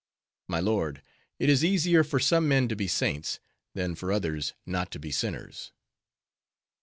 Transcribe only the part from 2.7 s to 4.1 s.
be saints, than